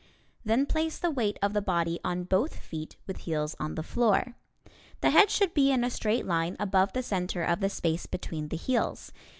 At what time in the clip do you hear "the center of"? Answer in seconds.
6.93-7.59